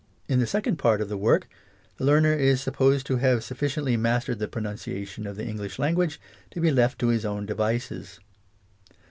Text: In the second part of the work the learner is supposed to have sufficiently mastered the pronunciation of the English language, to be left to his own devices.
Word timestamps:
In 0.27 0.39
the 0.39 0.47
second 0.47 0.77
part 0.77 0.99
of 0.99 1.09
the 1.09 1.15
work 1.17 1.47
the 1.97 2.05
learner 2.05 2.33
is 2.33 2.59
supposed 2.59 3.05
to 3.05 3.17
have 3.17 3.43
sufficiently 3.43 3.97
mastered 3.97 4.39
the 4.39 4.47
pronunciation 4.47 5.27
of 5.27 5.35
the 5.35 5.45
English 5.45 5.77
language, 5.77 6.19
to 6.49 6.59
be 6.59 6.71
left 6.71 6.97
to 7.01 7.09
his 7.09 7.23
own 7.23 7.45
devices. 7.45 8.19